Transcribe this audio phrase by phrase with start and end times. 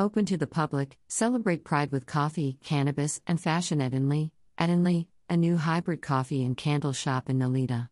[0.00, 4.32] Open to the public, celebrate Pride with coffee, cannabis, and fashion at Inley.
[4.56, 7.90] At Inley, a new hybrid coffee and candle shop in Nolita.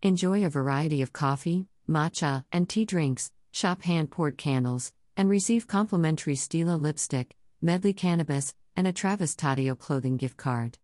[0.00, 5.66] Enjoy a variety of coffee, matcha, and tea drinks, shop hand poured candles, and receive
[5.66, 10.78] complimentary Stila lipstick, Medley cannabis, and a Travis Tadio clothing gift card.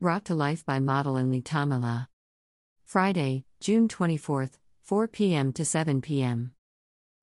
[0.00, 2.08] Brought to life by model Inley Tamala.
[2.86, 5.52] Friday, June 24th, 4 p.m.
[5.52, 6.52] to 7 p.m.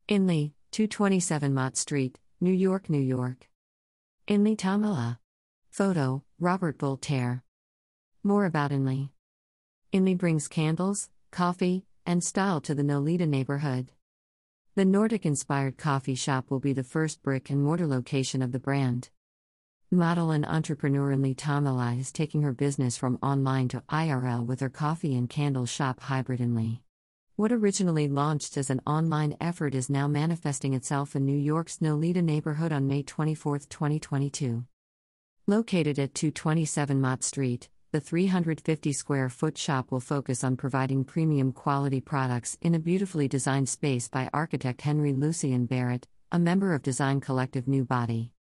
[0.08, 3.50] Inley, 227 Mott Street, New York, New York.
[4.28, 5.20] Inley Tamala.
[5.72, 7.44] Photo Robert Voltaire.
[8.24, 9.12] More about Inley.
[9.92, 13.92] Inley brings candles, coffee, and style to the Nolita neighborhood.
[14.76, 18.60] The Nordic inspired coffee shop will be the first brick and mortar location of the
[18.60, 19.10] brand.
[19.90, 24.70] Model and entrepreneur Inley Tamala is taking her business from online to IRL with her
[24.70, 26.84] coffee and candle shop Hybrid Inley.
[27.38, 32.24] What originally launched as an online effort is now manifesting itself in New York's Nolita
[32.24, 34.66] neighborhood on May 24, 2022.
[35.46, 41.52] Located at 227 Mott Street, the 350 square foot shop will focus on providing premium
[41.52, 46.82] quality products in a beautifully designed space by architect Henry Lucian Barrett, a member of
[46.82, 48.32] design collective New Body.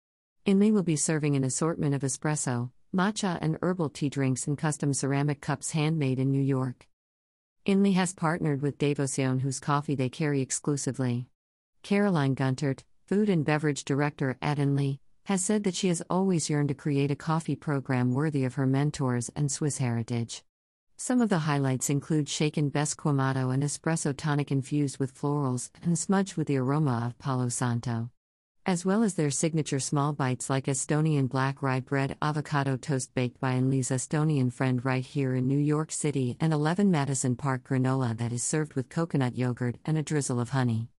[0.43, 4.91] Inley will be serving an assortment of espresso, matcha, and herbal tea drinks in custom
[4.91, 6.87] ceramic cups handmade in New York.
[7.67, 11.27] Inley has partnered with Devoción, whose coffee they carry exclusively.
[11.83, 16.69] Caroline Guntert, food and beverage director at Inley, has said that she has always yearned
[16.69, 20.45] to create a coffee program worthy of her mentors and Swiss heritage.
[20.95, 25.99] Some of the highlights include shaken best Besquamato and espresso tonic infused with florals and
[25.99, 28.11] smudged with the aroma of Palo Santo.
[28.67, 33.39] As well as their signature small bites like Estonian black rye bread avocado toast baked
[33.39, 38.17] by Inley's Estonian friend right here in New York City and 11 Madison Park granola
[38.17, 40.89] that is served with coconut yogurt and a drizzle of honey.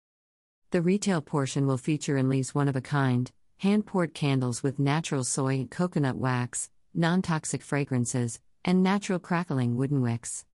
[0.71, 5.23] The retail portion will feature Inley's one of a kind, hand poured candles with natural
[5.23, 10.47] soy and coconut wax, non toxic fragrances, and natural crackling wooden wicks.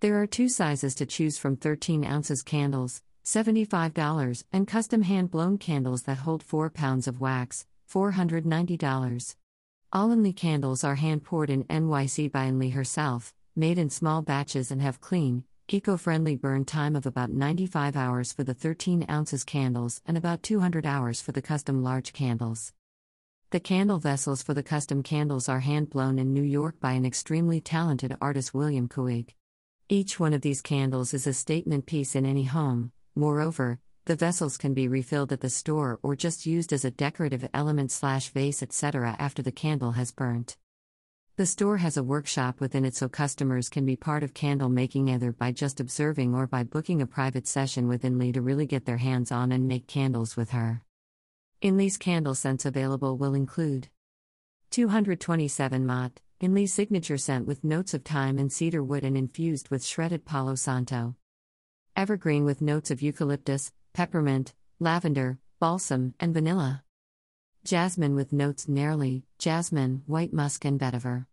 [0.00, 5.58] There are two sizes to choose from 13 ounces candles, $75, and custom hand blown
[5.58, 9.36] candles that hold 4 pounds of wax, $490.
[9.92, 14.70] All Inley candles are hand poured in NYC by Inley herself, made in small batches,
[14.70, 19.44] and have clean, eco friendly burn time of about 95 hours for the 13 ounces
[19.44, 22.72] candles and about 200 hours for the custom large candles.
[23.50, 27.04] The candle vessels for the custom candles are hand blown in New York by an
[27.04, 29.34] extremely talented artist, William Kuig.
[29.90, 34.56] Each one of these candles is a statement piece in any home, Moreover, the vessels
[34.56, 38.62] can be refilled at the store or just used as a decorative element slash vase
[38.62, 39.16] etc.
[39.18, 40.56] after the candle has burnt.
[41.34, 45.08] The store has a workshop within it so customers can be part of candle making
[45.08, 48.84] either by just observing or by booking a private session with Inley to really get
[48.84, 50.82] their hands on and make candles with her.
[51.60, 53.88] Inley's candle scents available will include
[54.70, 59.84] 227 Mott, Inley's signature scent with notes of thyme and cedar wood and infused with
[59.84, 61.16] shredded Palo Santo
[61.98, 66.84] evergreen with notes of eucalyptus, peppermint, lavender, balsam, and vanilla.
[67.64, 71.26] Jasmine with notes neroli, jasmine, white musk, and vetiver.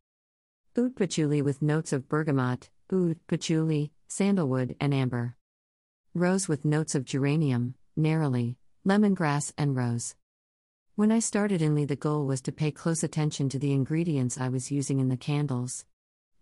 [0.75, 5.35] Oud patchouli with notes of bergamot, oud, patchouli, sandalwood, and amber.
[6.15, 10.15] Rose with notes of geranium, neroli, lemongrass, and rose.
[10.95, 14.49] When I started Inley, the goal was to pay close attention to the ingredients I
[14.49, 15.85] was using in the candles.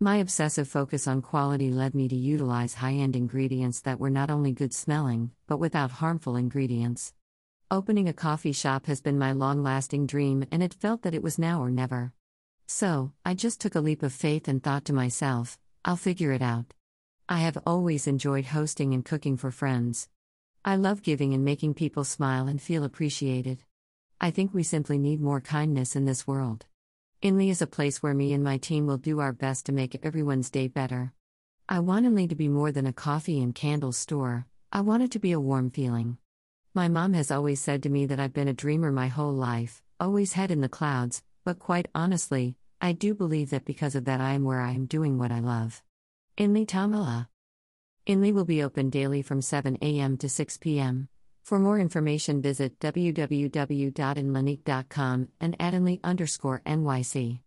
[0.04, 4.30] My obsessive focus on quality led me to utilize high end ingredients that were not
[4.30, 7.14] only good smelling, but without harmful ingredients.
[7.72, 11.24] Opening a coffee shop has been my long lasting dream, and it felt that it
[11.24, 12.12] was now or never.
[12.68, 16.42] So, I just took a leap of faith and thought to myself, I'll figure it
[16.42, 16.74] out.
[17.30, 20.10] I have always enjoyed hosting and cooking for friends.
[20.66, 23.64] I love giving and making people smile and feel appreciated.
[24.20, 26.66] I think we simply need more kindness in this world.
[27.24, 29.98] Inley is a place where me and my team will do our best to make
[30.04, 31.14] everyone's day better.
[31.70, 35.12] I want Inley to be more than a coffee and candles store, I want it
[35.12, 36.18] to be a warm feeling.
[36.74, 39.82] My mom has always said to me that I've been a dreamer my whole life,
[40.02, 44.20] always head in the clouds, but quite honestly, I do believe that because of that
[44.20, 45.82] I am where I am doing what I love.
[46.36, 47.30] Inley Tamala.
[48.06, 50.18] Inley will be open daily from 7 a.m.
[50.18, 51.08] to 6 p.m.
[51.44, 57.42] For more information, visit www.inlanique.com and addinley underscore NYC.